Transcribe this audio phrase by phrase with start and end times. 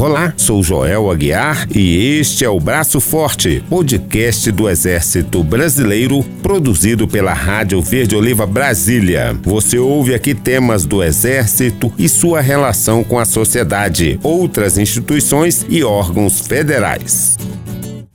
[0.00, 7.06] Olá, sou Joel Aguiar e este é o Braço Forte, podcast do Exército Brasileiro, produzido
[7.06, 9.38] pela Rádio Verde Oliva Brasília.
[9.42, 15.84] Você ouve aqui temas do Exército e sua relação com a sociedade, outras instituições e
[15.84, 17.36] órgãos federais.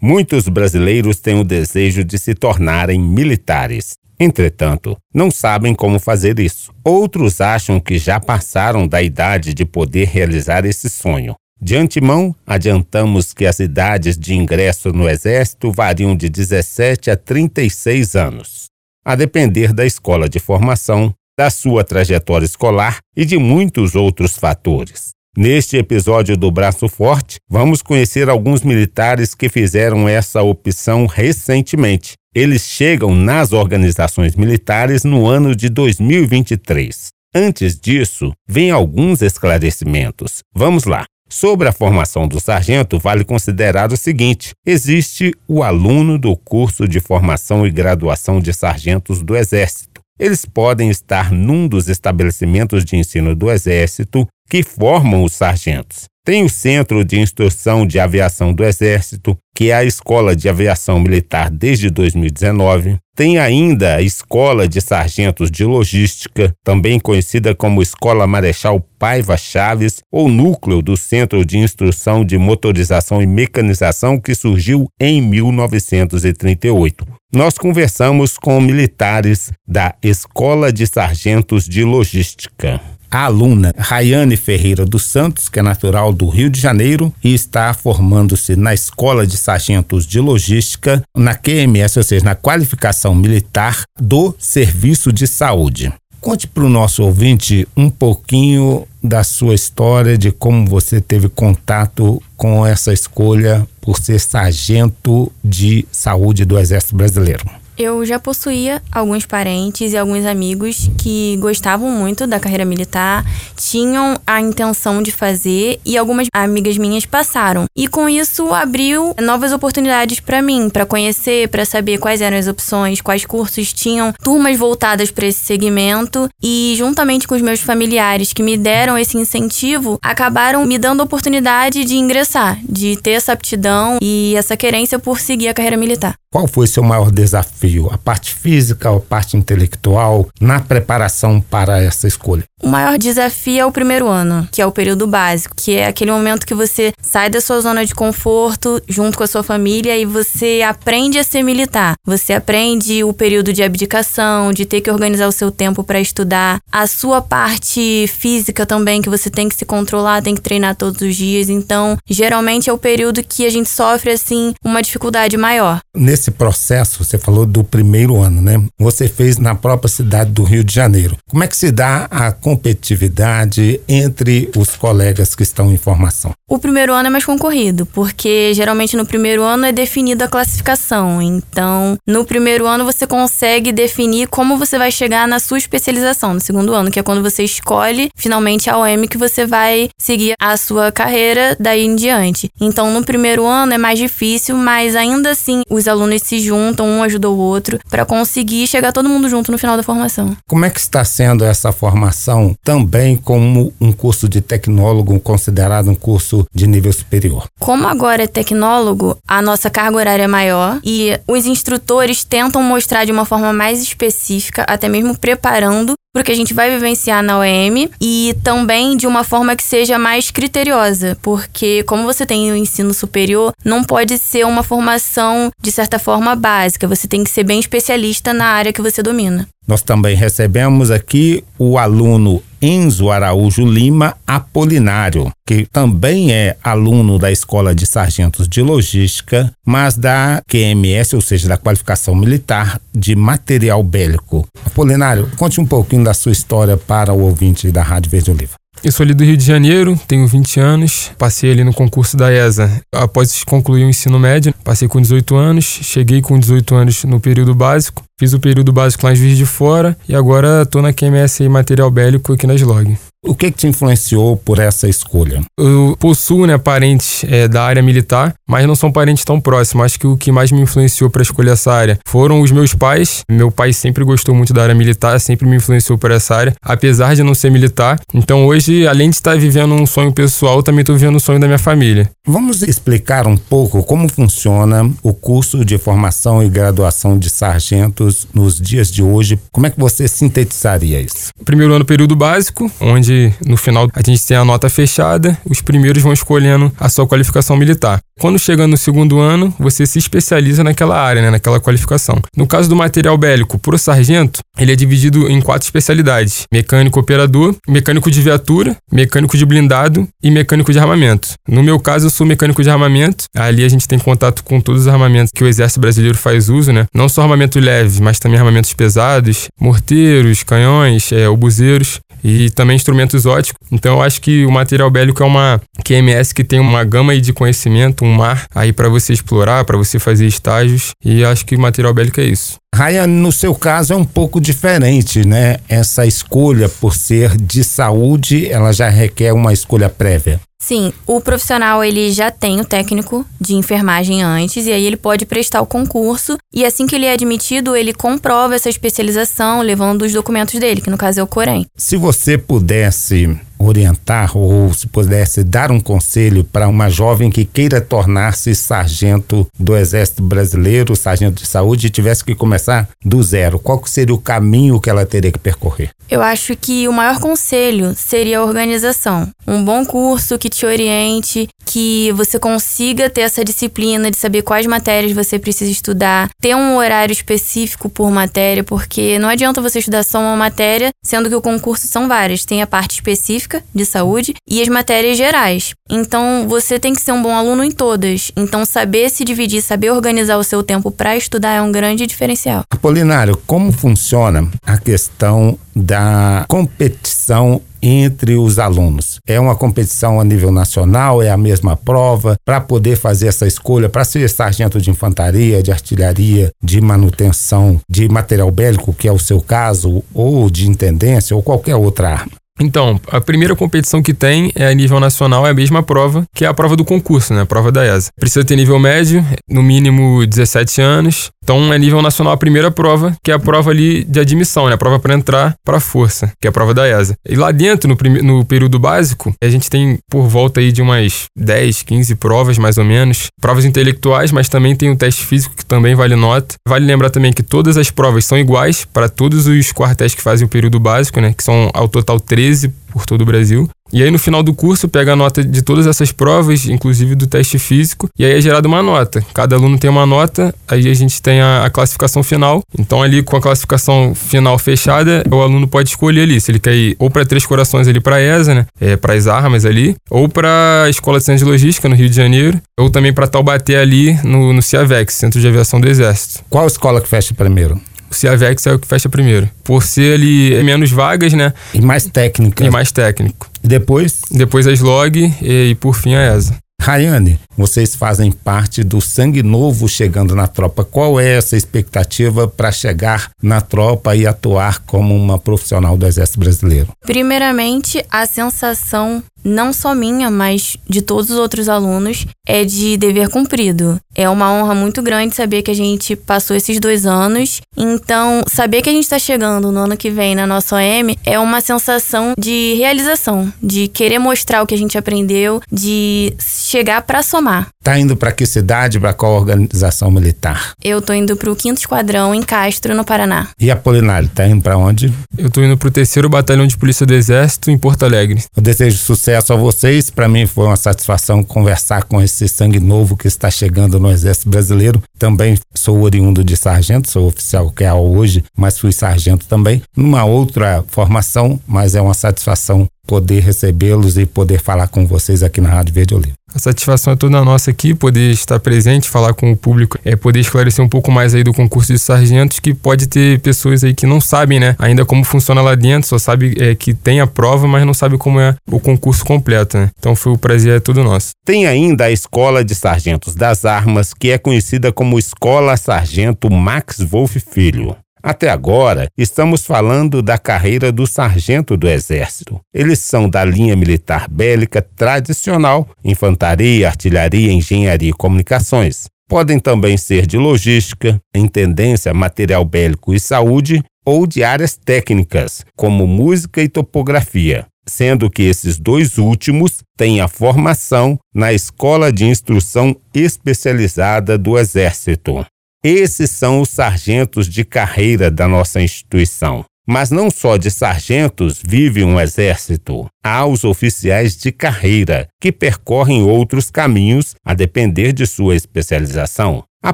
[0.02, 3.94] Muitos brasileiros têm o desejo de se tornarem militares.
[4.20, 6.74] Entretanto, não sabem como fazer isso.
[6.84, 11.36] Outros acham que já passaram da idade de poder realizar esse sonho.
[11.62, 18.16] De antemão, adiantamos que as idades de ingresso no Exército variam de 17 a 36
[18.16, 18.66] anos,
[19.04, 25.10] a depender da escola de formação, da sua trajetória escolar e de muitos outros fatores.
[25.38, 32.14] Neste episódio do Braço Forte, vamos conhecer alguns militares que fizeram essa opção recentemente.
[32.34, 37.08] Eles chegam nas organizações militares no ano de 2023.
[37.34, 40.40] Antes disso, vem alguns esclarecimentos.
[40.54, 41.06] Vamos lá.
[41.30, 47.00] Sobre a formação do sargento, vale considerar o seguinte: existe o aluno do curso de
[47.00, 50.02] formação e graduação de sargentos do Exército.
[50.18, 56.06] Eles podem estar num dos estabelecimentos de ensino do Exército que formam os sargentos.
[56.26, 61.00] Tem o Centro de Instrução de Aviação do Exército, que é a Escola de Aviação
[61.00, 62.98] Militar desde 2019.
[63.16, 70.00] Tem ainda a Escola de Sargentos de Logística, também conhecida como Escola Marechal Paiva Chaves,
[70.12, 77.06] ou núcleo do Centro de Instrução de Motorização e Mecanização, que surgiu em 1938.
[77.32, 85.04] Nós conversamos com militares da Escola de Sargentos de Logística a aluna Rayane Ferreira dos
[85.06, 90.06] Santos, que é natural do Rio de Janeiro e está formando-se na Escola de Sargentos
[90.06, 95.94] de Logística, na QMS, ou seja, na qualificação militar do Serviço de Saúde.
[96.20, 102.20] Conte para o nosso ouvinte um pouquinho da sua história, de como você teve contato
[102.36, 107.46] com essa escolha por ser sargento de saúde do Exército Brasileiro.
[107.78, 113.26] Eu já possuía alguns parentes e alguns amigos que gostavam muito da carreira militar,
[113.58, 117.66] tinham a intenção de fazer e algumas amigas minhas passaram.
[117.76, 122.48] E com isso abriu novas oportunidades para mim, para conhecer, para saber quais eram as
[122.48, 128.32] opções, quais cursos tinham turmas voltadas para esse segmento e juntamente com os meus familiares
[128.32, 133.34] que me deram esse incentivo, acabaram me dando a oportunidade de ingressar, de ter essa
[133.34, 136.16] aptidão e essa querência por seguir a carreira militar.
[136.32, 137.65] Qual foi seu maior desafio?
[137.92, 142.44] A parte física a parte intelectual na preparação para essa escolha?
[142.66, 146.12] O maior desafio é o primeiro ano, que é o período básico, que é aquele
[146.12, 150.04] momento que você sai da sua zona de conforto junto com a sua família e
[150.04, 151.94] você aprende a ser militar.
[152.04, 156.60] Você aprende o período de abdicação, de ter que organizar o seu tempo para estudar,
[156.72, 161.00] a sua parte física também, que você tem que se controlar, tem que treinar todos
[161.02, 161.50] os dias.
[161.50, 165.82] Então, geralmente é o período que a gente sofre assim uma dificuldade maior.
[165.96, 168.64] Nesse esse processo, você falou do primeiro ano, né?
[168.80, 171.16] Você fez na própria cidade do Rio de Janeiro.
[171.30, 176.32] Como é que se dá a competitividade entre os colegas que estão em formação?
[176.48, 181.22] O primeiro ano é mais concorrido, porque geralmente no primeiro ano é definida a classificação.
[181.22, 186.40] Então, no primeiro ano você consegue definir como você vai chegar na sua especialização no
[186.40, 190.56] segundo ano, que é quando você escolhe finalmente a OM que você vai seguir a
[190.56, 192.50] sua carreira daí em diante.
[192.62, 197.04] Então, no primeiro ano é mais difícil, mas ainda assim os alunos se juntam, um
[197.04, 200.38] ajuda o outro, para conseguir chegar todo mundo junto no final da formação.
[200.48, 205.96] Como é que está sendo essa formação também como um curso de tecnólogo considerado um
[205.96, 207.46] curso de nível superior?
[207.60, 213.06] Como agora é tecnólogo, a nossa carga horária é maior e os instrutores tentam mostrar
[213.06, 217.90] de uma forma mais específica, até mesmo preparando porque a gente vai vivenciar na OEM
[218.00, 222.94] e também de uma forma que seja mais criteriosa, porque como você tem o ensino
[222.94, 227.60] superior, não pode ser uma formação de certa forma básica, você tem que ser bem
[227.60, 229.46] especialista na área que você domina.
[229.68, 237.32] Nós também recebemos aqui o aluno Enzo Araújo Lima Apolinário, que também é aluno da
[237.32, 243.84] Escola de Sargentos de Logística, mas da QMS, ou seja, da Qualificação Militar de Material
[243.84, 244.48] Bélico.
[244.66, 248.56] Apolinário, conte um pouquinho da sua história para o ouvinte da Rádio Verde Oliva.
[248.86, 252.32] Eu sou ali do Rio de Janeiro, tenho 20 anos, passei ali no concurso da
[252.32, 252.70] ESA.
[252.94, 257.56] Após concluir o ensino médio, passei com 18 anos, cheguei com 18 anos no período
[257.56, 261.50] básico, fiz o período básico lá em Juiz de Fora e agora estou na QMS
[261.50, 262.96] Material Bélico aqui na SLOG.
[263.28, 265.42] O que, que te influenciou por essa escolha?
[265.58, 269.86] Eu possuo né, parentes é, da área militar, mas não são parentes tão próximos.
[269.86, 273.24] Acho que o que mais me influenciou para escolher essa área foram os meus pais.
[273.30, 277.16] Meu pai sempre gostou muito da área militar, sempre me influenciou por essa área, apesar
[277.16, 278.00] de não ser militar.
[278.14, 281.48] Então hoje, além de estar vivendo um sonho pessoal, também estou vivendo um sonho da
[281.48, 282.08] minha família.
[282.28, 288.62] Vamos explicar um pouco como funciona o curso de formação e graduação de sargentos nos
[288.62, 289.40] dias de hoje.
[289.52, 291.30] Como é que você sintetizaria isso?
[291.44, 293.15] Primeiro ano, período básico, onde
[293.46, 297.56] no final a gente tem a nota fechada, os primeiros vão escolhendo a sua qualificação
[297.56, 298.00] militar.
[298.18, 302.18] Quando chega no segundo ano, você se especializa naquela área, né, naquela qualificação.
[302.36, 306.98] No caso do material bélico, para o sargento, ele é dividido em quatro especialidades: mecânico
[306.98, 311.34] operador, mecânico de viatura, mecânico de blindado e mecânico de armamento.
[311.48, 313.26] No meu caso, eu sou mecânico de armamento.
[313.36, 316.72] Ali a gente tem contato com todos os armamentos que o Exército Brasileiro faz uso,
[316.72, 316.86] né?
[316.94, 323.28] Não só armamento leve, mas também armamentos pesados, morteiros, canhões, é, obuseiros e também instrumentos
[323.28, 323.68] óticos.
[323.72, 327.32] Então eu acho que o material bélico é uma QMS que tem uma gama de
[327.32, 331.60] conhecimento, um mar aí para você explorar, para você fazer estágios e acho que o
[331.60, 332.58] material bélico é isso.
[332.76, 335.60] Raya, no seu caso é um pouco diferente, né?
[335.70, 340.42] Essa escolha por ser de saúde, ela já requer uma escolha prévia.
[340.60, 345.26] Sim, o profissional ele já tem o técnico de enfermagem antes e aí ele pode
[345.26, 350.12] prestar o concurso e assim que ele é admitido, ele comprova essa especialização levando os
[350.12, 351.66] documentos dele, que no caso é o Corém.
[351.78, 357.82] Se você pudesse orientar ou se pudesse dar um conselho para uma jovem que queira
[357.82, 363.82] tornar-se sargento do Exército Brasileiro, sargento de saúde, e tivesse que começar do zero, qual
[363.86, 365.90] seria o caminho que ela teria que percorrer?
[366.10, 369.30] Eu acho que o maior conselho seria a organização.
[369.48, 374.66] Um bom curso que te oriente, que você consiga ter essa disciplina de saber quais
[374.66, 380.04] matérias você precisa estudar, ter um horário específico por matéria, porque não adianta você estudar
[380.04, 382.46] só uma matéria, sendo que o concurso são várias.
[382.46, 385.74] Tem a parte específica de saúde e as matérias gerais.
[385.90, 388.32] Então, você tem que ser um bom aluno em todas.
[388.36, 392.64] Então, saber se dividir, saber organizar o seu tempo para estudar é um grande diferencial.
[392.70, 399.20] Apolinário, como funciona a questão da competição entre os alunos.
[399.28, 403.90] É uma competição a nível nacional, é a mesma prova para poder fazer essa escolha
[403.90, 409.20] para ser sargento de infantaria, de artilharia, de manutenção de material bélico, que é o
[409.20, 412.32] seu caso, ou de intendência ou qualquer outra arma.
[412.60, 416.46] Então, a primeira competição que tem é a nível nacional, é a mesma prova, que
[416.46, 417.42] é a prova do concurso, né?
[417.42, 418.10] A prova da ESA.
[418.18, 421.32] Precisa ter nível médio, no mínimo 17 anos.
[421.46, 424.74] Então, é nível nacional a primeira prova, que é a prova ali de admissão, né?
[424.74, 427.14] A prova para entrar para a força, que é a prova da ESA.
[427.30, 431.26] E lá dentro, no, no período básico, a gente tem por volta aí de umas
[431.38, 433.28] 10, 15 provas, mais ou menos.
[433.40, 436.56] Provas intelectuais, mas também tem o teste físico, que também vale nota.
[436.68, 440.48] Vale lembrar também que todas as provas são iguais para todos os quartéis que fazem
[440.48, 441.32] o período básico, né?
[441.32, 443.70] Que são ao total 13 13 por todo o Brasil.
[443.92, 447.28] E aí no final do curso pega a nota de todas essas provas, inclusive do
[447.28, 449.24] teste físico, e aí é gerada uma nota.
[449.34, 452.64] Cada aluno tem uma nota, aí a gente tem a, a, classificação final.
[452.80, 456.74] Então ali com a classificação final fechada, o aluno pode escolher ali se ele quer
[456.74, 460.30] ir ou para Três Corações ali para ESA, né, é, para as armas ali, ou
[460.30, 463.76] para a Escola de Ciência de Logística no Rio de Janeiro, ou também para Taubaté
[463.78, 466.44] ali no, no CIAVEX, Centro de Aviação do Exército.
[466.50, 467.80] Qual escola que fecha primeiro?
[468.16, 469.50] O Ciavex é o que fecha primeiro.
[469.64, 471.54] Por ser ali menos vagas, né?
[471.74, 472.64] E mais técnica.
[472.64, 473.48] E mais técnico.
[473.64, 474.22] E depois?
[474.32, 476.56] Depois a Slog e, e por fim a ESA.
[476.82, 480.84] Rayane, vocês fazem parte do sangue novo chegando na tropa.
[480.84, 486.40] Qual é essa expectativa para chegar na tropa e atuar como uma profissional do Exército
[486.40, 486.90] Brasileiro?
[487.06, 493.30] Primeiramente, a sensação não só minha, mas de todos os outros alunos, é de dever
[493.30, 494.00] cumprido.
[494.16, 497.62] É uma honra muito grande saber que a gente passou esses dois anos.
[497.78, 501.38] Então, saber que a gente está chegando no ano que vem na nossa OM é
[501.38, 507.22] uma sensação de realização, de querer mostrar o que a gente aprendeu, de chegar para
[507.22, 507.45] somar.
[507.84, 510.74] Tá indo para que cidade, para qual organização militar?
[510.84, 513.50] Eu tô indo para o 5 Esquadrão em Castro, no Paraná.
[513.60, 515.14] E Apolinário, tá indo para onde?
[515.38, 518.44] Eu tô indo para o 3 Batalhão de Polícia do Exército em Porto Alegre.
[518.56, 520.10] Eu desejo sucesso a vocês.
[520.10, 524.50] Para mim foi uma satisfação conversar com esse sangue novo que está chegando no Exército
[524.50, 525.02] Brasileiro.
[525.20, 530.26] Também sou oriundo de sargento, sou oficial que é hoje, mas fui sargento também, numa
[530.26, 535.70] outra formação, mas é uma satisfação poder recebê-los e poder falar com vocês aqui na
[535.70, 536.36] Rádio Verde Oliva.
[536.54, 540.40] A satisfação é toda nossa aqui, poder estar presente, falar com o público, é poder
[540.40, 544.08] esclarecer um pouco mais aí do concurso de sargentos, que pode ter pessoas aí que
[544.08, 547.68] não sabem, né, ainda como funciona lá dentro, só sabe é, que tem a prova,
[547.68, 549.90] mas não sabe como é o concurso completo, né?
[550.00, 551.32] Então foi o prazer é todo nosso.
[551.44, 557.00] Tem ainda a Escola de Sargentos das Armas, que é conhecida como Escola Sargento Max
[557.00, 557.98] Wolff Filho.
[558.28, 562.60] Até agora, estamos falando da carreira do sargento do Exército.
[562.74, 569.06] Eles são da linha militar bélica tradicional, infantaria, artilharia, engenharia e comunicações.
[569.30, 576.08] Podem também ser de logística, intendência, material bélico e saúde, ou de áreas técnicas, como
[576.08, 582.96] música e topografia, sendo que esses dois últimos têm a formação na Escola de Instrução
[583.14, 585.46] Especializada do Exército.
[585.88, 589.64] Esses são os sargentos de carreira da nossa instituição.
[589.88, 593.06] Mas não só de sargentos vive um exército.
[593.24, 599.64] Há os oficiais de carreira, que percorrem outros caminhos a depender de sua especialização.
[599.84, 599.94] A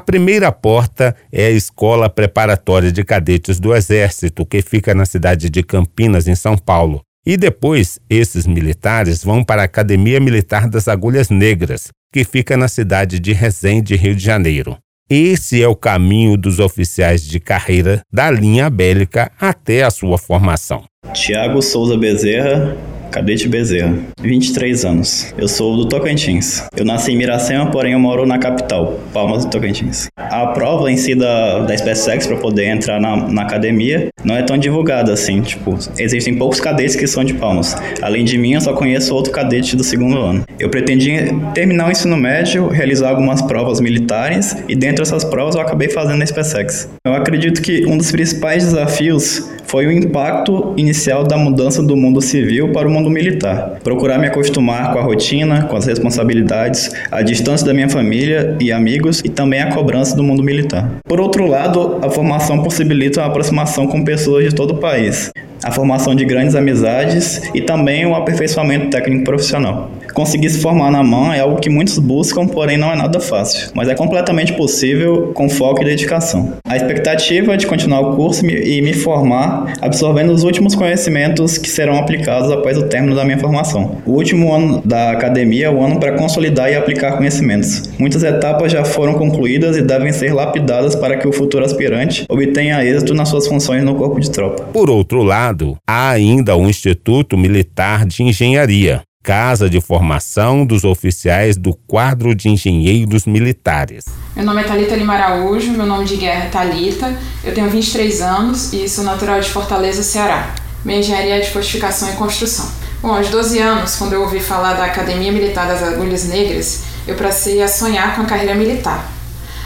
[0.00, 5.62] primeira porta é a Escola Preparatória de Cadetes do Exército, que fica na cidade de
[5.62, 7.02] Campinas, em São Paulo.
[7.26, 12.66] E depois, esses militares vão para a Academia Militar das Agulhas Negras, que fica na
[12.66, 14.78] cidade de Resende, Rio de Janeiro.
[15.14, 20.84] Esse é o caminho dos oficiais de carreira da linha bélica até a sua formação.
[21.12, 22.74] Tiago Souza Bezerra,
[23.12, 25.34] Cadete Bezerra, 23 anos.
[25.36, 26.64] Eu sou do Tocantins.
[26.74, 30.08] Eu nasci em Miracema, porém eu moro na capital, Palmas do Tocantins.
[30.16, 34.42] A prova em si da, da SpaceX para poder entrar na, na academia não é
[34.42, 35.42] tão divulgada assim.
[35.42, 37.76] Tipo, existem poucos cadetes que são de Palmas.
[38.00, 40.44] Além de mim, eu só conheço outro cadete do segundo ano.
[40.58, 41.12] Eu pretendi
[41.52, 46.22] terminar o ensino médio, realizar algumas provas militares e dentro dessas provas eu acabei fazendo
[46.22, 46.88] a SpaceX.
[47.04, 52.20] Eu acredito que um dos principais desafios foi o impacto inicial da mudança do mundo
[52.20, 53.78] civil para o mundo militar.
[53.82, 58.72] Procurar me acostumar com a rotina, com as responsabilidades, a distância da minha família e
[58.72, 60.90] amigos e também a cobrança do mundo militar.
[61.04, 65.30] Por outro lado, a formação possibilita a aproximação com pessoas de todo o país,
[65.62, 69.90] a formação de grandes amizades e também o aperfeiçoamento técnico profissional.
[70.14, 73.70] Conseguir se formar na mão é algo que muitos buscam, porém não é nada fácil,
[73.74, 76.54] mas é completamente possível com foco e dedicação.
[76.64, 81.68] A expectativa é de continuar o curso e me formar absorvendo os últimos conhecimentos que
[81.68, 83.98] serão aplicados após o término da minha formação.
[84.06, 87.90] O último ano da academia é o ano para consolidar e aplicar conhecimentos.
[87.98, 92.84] Muitas etapas já foram concluídas e devem ser lapidadas para que o futuro aspirante obtenha
[92.84, 94.64] êxito nas suas funções no corpo de tropa.
[94.72, 101.56] Por outro lado, há ainda o Instituto Militar de Engenharia, Casa de Formação dos Oficiais
[101.56, 104.04] do Quadro de Engenheiros Militares.
[104.34, 108.20] Meu nome é Talita Lima Araújo, meu nome de guerra é Talita, eu tenho 23
[108.20, 110.52] anos e sou natural de Fortaleza, Ceará.
[110.84, 112.68] Minha engenharia é de fortificação e construção.
[113.00, 117.14] Bom, aos 12 anos, quando eu ouvi falar da Academia Militar das Agulhas Negras, eu
[117.14, 119.08] passei a sonhar com a carreira militar.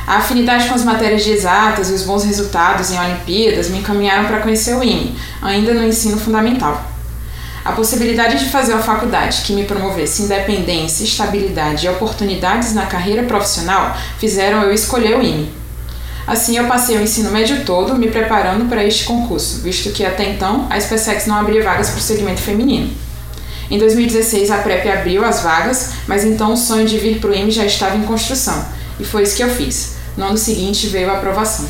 [0.06, 4.26] A afinidade com as matérias de exatas e os bons resultados em Olimpíadas me encaminharam
[4.26, 6.95] para conhecer o IME, ainda no ensino fundamental.
[7.66, 13.24] A possibilidade de fazer uma faculdade que me promovesse independência, estabilidade e oportunidades na carreira
[13.24, 15.50] profissional fizeram eu escolher o IME.
[16.28, 20.30] Assim, eu passei o ensino médio todo me preparando para este concurso, visto que até
[20.30, 22.88] então a SpaceX não abria vagas para o segmento feminino.
[23.68, 27.34] Em 2016, a PrEP abriu as vagas, mas então o sonho de vir para o
[27.34, 28.64] IME já estava em construção,
[29.00, 29.96] e foi isso que eu fiz.
[30.16, 31.66] No ano seguinte veio a aprovação.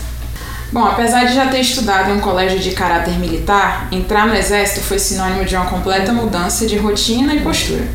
[0.72, 4.84] Bom, apesar de já ter estudado em um colégio de caráter militar, entrar no exército
[4.84, 7.86] foi sinônimo de uma completa mudança de rotina e postura.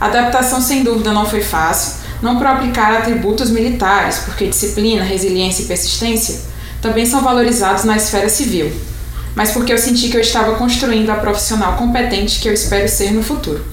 [0.00, 5.62] A adaptação sem dúvida não foi fácil, não por aplicar atributos militares, porque disciplina, resiliência
[5.62, 6.40] e persistência
[6.80, 8.72] também são valorizados na esfera civil,
[9.34, 13.12] mas porque eu senti que eu estava construindo a profissional competente que eu espero ser
[13.12, 13.64] no futuro.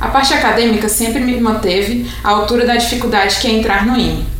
[0.00, 4.33] A parte acadêmica sempre me manteve à altura da dificuldade que é entrar no IME.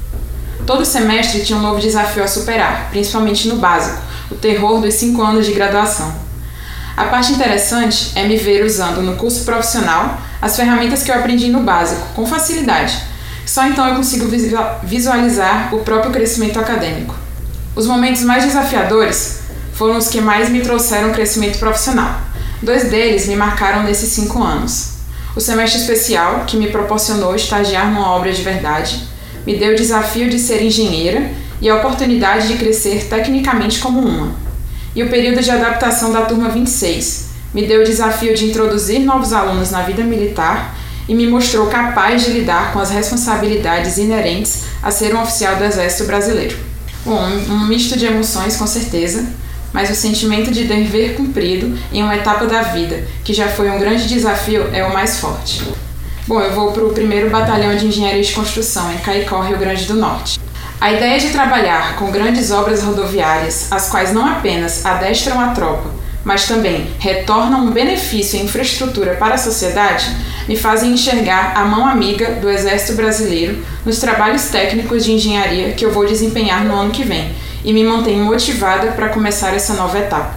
[0.67, 5.23] Todo semestre tinha um novo desafio a superar, principalmente no básico, o terror dos cinco
[5.23, 6.15] anos de graduação.
[6.97, 11.49] A parte interessante é me ver usando no curso profissional as ferramentas que eu aprendi
[11.49, 12.99] no básico, com facilidade.
[13.45, 14.27] Só então eu consigo
[14.83, 17.15] visualizar o próprio crescimento acadêmico.
[17.77, 19.41] Os momentos mais desafiadores
[19.75, 22.21] foram os que mais me trouxeram crescimento profissional.
[22.63, 24.95] Dois deles me marcaram nesses cinco anos.
[25.37, 29.09] O semestre especial, que me proporcionou estagiar numa obra de verdade,
[29.47, 34.35] me deu o desafio de ser engenheira e a oportunidade de crescer tecnicamente como uma.
[34.95, 39.33] E o período de adaptação da turma 26 me deu o desafio de introduzir novos
[39.33, 40.77] alunos na vida militar
[41.09, 45.65] e me mostrou capaz de lidar com as responsabilidades inerentes a ser um oficial do
[45.65, 46.57] Exército Brasileiro.
[47.05, 49.25] Bom, um misto de emoções com certeza,
[49.73, 53.79] mas o sentimento de dever cumprido em uma etapa da vida, que já foi um
[53.79, 55.63] grande desafio, é o mais forte.
[56.27, 59.85] Bom, eu vou para o primeiro batalhão de engenharia de construção em Caicó, Rio Grande
[59.85, 60.41] do Norte.
[60.81, 65.91] A ideia de trabalhar com grandes obras rodoviárias, as quais não apenas adestram a tropa,
[66.25, 70.07] mas também retornam um benefício e infraestrutura para a sociedade,
[70.49, 75.85] me fazem enxergar a mão amiga do Exército Brasileiro nos trabalhos técnicos de engenharia que
[75.85, 79.99] eu vou desempenhar no ano que vem e me mantém motivada para começar essa nova
[79.99, 80.35] etapa.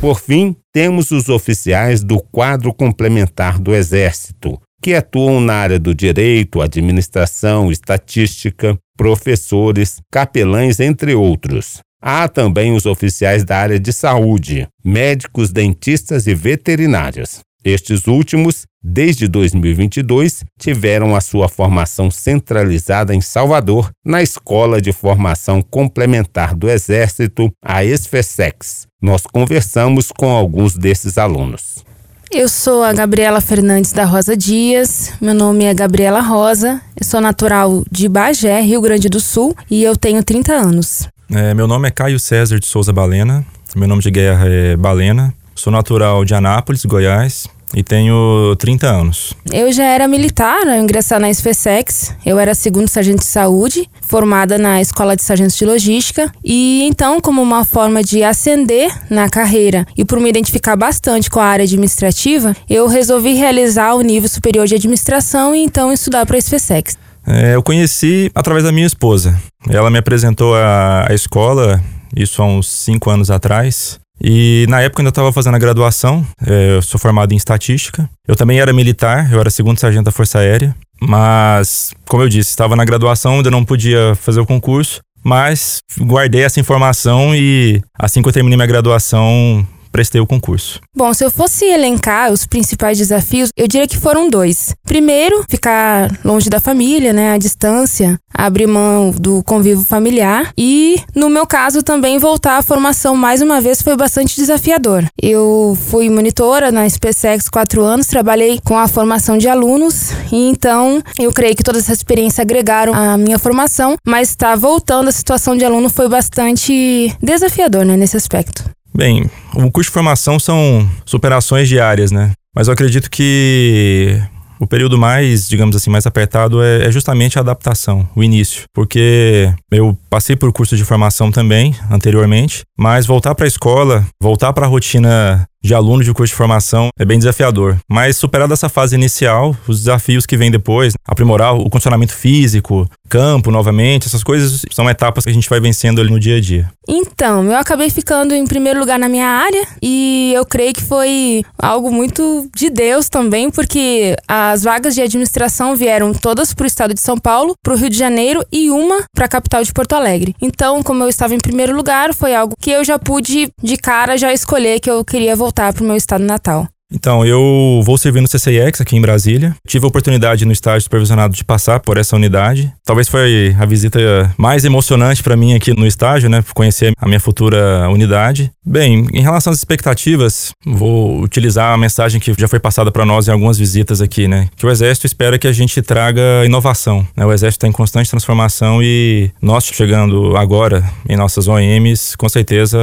[0.00, 5.94] Por fim, temos os oficiais do quadro complementar do Exército, que atuam na área do
[5.94, 11.78] direito, administração, estatística, professores, capelães, entre outros.
[12.00, 17.40] Há também os oficiais da área de saúde, médicos, dentistas e veterinários.
[17.64, 25.60] Estes últimos, desde 2022, tiveram a sua formação centralizada em Salvador, na Escola de Formação
[25.60, 28.86] Complementar do Exército, a ESFESEX.
[29.02, 31.84] Nós conversamos com alguns desses alunos.
[32.30, 37.22] Eu sou a Gabriela Fernandes da Rosa Dias, meu nome é Gabriela Rosa, eu sou
[37.22, 41.08] natural de Bagé, Rio Grande do Sul, e eu tenho 30 anos.
[41.30, 45.32] É, meu nome é Caio César de Souza Balena, meu nome de guerra é Balena,
[45.54, 49.34] sou natural de Anápolis, Goiás, e tenho 30 anos.
[49.52, 52.14] Eu já era militar, eu ingressar na SFSEX.
[52.24, 56.32] Eu era segundo sargento de saúde, formada na Escola de Sargentos de Logística.
[56.44, 61.40] E então, como uma forma de ascender na carreira e por me identificar bastante com
[61.40, 66.36] a área administrativa, eu resolvi realizar o nível superior de administração e então estudar para
[66.36, 66.96] a SFSEX.
[67.26, 69.38] É, eu conheci através da minha esposa.
[69.68, 71.82] Ela me apresentou a, a escola,
[72.16, 74.00] isso há uns cinco anos atrás.
[74.22, 78.08] E na época eu ainda estava fazendo a graduação, é, eu sou formado em estatística.
[78.26, 80.74] Eu também era militar, eu era segundo sargento da Força Aérea.
[81.00, 85.00] Mas, como eu disse, estava na graduação, ainda não podia fazer o concurso.
[85.22, 90.80] Mas guardei essa informação e assim que eu terminei minha graduação, prestei o concurso.
[90.96, 94.74] Bom, se eu fosse elencar os principais desafios, eu diria que foram dois.
[94.84, 101.28] Primeiro, ficar longe da família, né, à distância, abrir mão do convívio familiar e, no
[101.28, 105.04] meu caso, também voltar à formação mais uma vez foi bastante desafiador.
[105.20, 111.02] Eu fui monitora na SpaceX quatro anos, trabalhei com a formação de alunos e então
[111.18, 115.12] eu creio que toda essa experiência agregaram à minha formação, mas estar tá voltando à
[115.12, 118.64] situação de aluno foi bastante desafiador, né, nesse aspecto.
[118.94, 122.32] Bem, o curso de formação são superações diárias, né?
[122.54, 124.20] Mas eu acredito que
[124.58, 128.64] o período mais, digamos assim, mais apertado é, é, justamente a adaptação, o início.
[128.74, 134.52] Porque eu passei por curso de formação também, anteriormente, mas voltar para a escola, voltar
[134.52, 137.76] para a rotina de aluno de curso de formação é bem desafiador.
[137.88, 143.50] Mas superada essa fase inicial, os desafios que vêm depois, aprimorar o condicionamento físico, campo
[143.50, 146.70] novamente, essas coisas são etapas que a gente vai vencendo ali no dia a dia.
[146.86, 151.42] Então, eu acabei ficando em primeiro lugar na minha área e eu creio que foi
[151.58, 156.94] algo muito de Deus também, porque as vagas de administração vieram todas para o estado
[156.94, 159.94] de São Paulo, para o Rio de Janeiro e uma para a capital de Porto
[159.94, 160.34] Alegre.
[160.40, 164.16] Então, como eu estava em primeiro lugar, foi algo que eu já pude de cara
[164.16, 166.68] já escolher que eu queria voltar voltar para o meu estado natal.
[166.90, 169.54] Então, eu vou servir no CCIX aqui em Brasília.
[169.66, 172.72] Tive a oportunidade no estágio supervisionado de passar por essa unidade.
[172.82, 173.98] Talvez foi a visita
[174.38, 176.42] mais emocionante para mim aqui no estágio, né?
[176.54, 178.50] Conhecer a minha futura unidade.
[178.64, 183.28] Bem, em relação às expectativas, vou utilizar a mensagem que já foi passada para nós
[183.28, 184.48] em algumas visitas aqui, né?
[184.56, 187.06] Que o Exército espera que a gente traga inovação.
[187.14, 187.26] Né?
[187.26, 192.78] O Exército está em constante transformação e nós chegando agora em nossas OMs, com certeza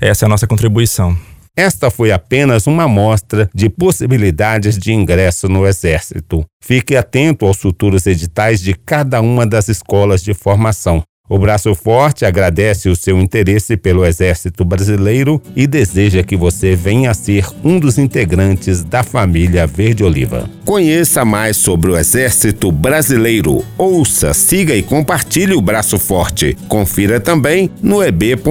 [0.00, 1.16] essa é a nossa contribuição.
[1.56, 6.44] Esta foi apenas uma amostra de possibilidades de ingresso no Exército.
[6.62, 11.02] Fique atento aos futuros editais de cada uma das escolas de formação.
[11.32, 17.12] O Braço Forte agradece o seu interesse pelo Exército Brasileiro e deseja que você venha
[17.12, 20.50] a ser um dos integrantes da família Verde Oliva.
[20.64, 23.64] Conheça mais sobre o Exército Brasileiro.
[23.78, 26.56] Ouça, siga e compartilhe o Braço Forte.
[26.66, 28.50] Confira também no eb.mil.br.